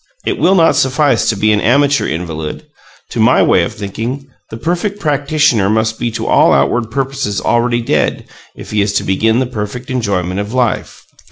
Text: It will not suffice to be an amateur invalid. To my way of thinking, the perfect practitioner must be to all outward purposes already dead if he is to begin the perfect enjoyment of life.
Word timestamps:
It 0.25 0.39
will 0.39 0.55
not 0.55 0.75
suffice 0.75 1.29
to 1.29 1.35
be 1.35 1.51
an 1.51 1.61
amateur 1.61 2.07
invalid. 2.07 2.65
To 3.11 3.19
my 3.19 3.43
way 3.43 3.61
of 3.63 3.73
thinking, 3.75 4.25
the 4.49 4.57
perfect 4.57 4.99
practitioner 4.99 5.69
must 5.69 5.99
be 5.99 6.09
to 6.13 6.25
all 6.25 6.53
outward 6.53 6.89
purposes 6.89 7.39
already 7.39 7.81
dead 7.83 8.25
if 8.55 8.71
he 8.71 8.81
is 8.81 8.93
to 8.93 9.03
begin 9.03 9.37
the 9.37 9.45
perfect 9.45 9.91
enjoyment 9.91 10.39
of 10.39 10.53
life. 10.53 11.05